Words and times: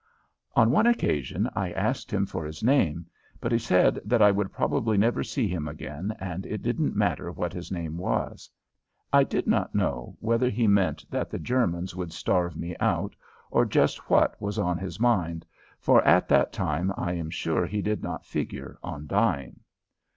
On 0.55 0.71
one 0.71 0.87
occasion 0.87 1.47
I 1.55 1.71
asked 1.73 2.11
him 2.11 2.25
for 2.25 2.43
his 2.43 2.63
name, 2.63 3.05
but 3.39 3.51
he 3.51 3.59
said 3.59 3.99
that 4.03 4.19
I 4.19 4.31
would 4.31 4.51
probably 4.51 4.97
never 4.97 5.23
see 5.23 5.47
him 5.47 5.67
again 5.67 6.11
and 6.19 6.43
it 6.47 6.63
didn't 6.63 6.95
matter 6.95 7.31
what 7.31 7.53
his 7.53 7.71
name 7.71 7.99
was. 7.99 8.49
I 9.13 9.23
did 9.23 9.45
not 9.45 9.75
know 9.75 10.17
whether 10.19 10.49
he 10.49 10.65
meant 10.65 11.05
that 11.11 11.29
the 11.29 11.37
Germans 11.37 11.95
would 11.95 12.13
starve 12.13 12.57
me 12.57 12.75
out 12.79 13.15
or 13.51 13.63
just 13.63 14.09
what 14.09 14.41
was 14.41 14.57
on 14.57 14.79
his 14.79 14.99
mind, 14.99 15.45
for 15.79 16.03
at 16.03 16.27
that 16.29 16.51
time 16.51 16.91
I 16.97 17.13
am 17.13 17.29
sure 17.29 17.67
he 17.67 17.83
did 17.83 18.01
not 18.01 18.25
figure 18.25 18.79
on 18.81 19.05
dying. 19.05 19.59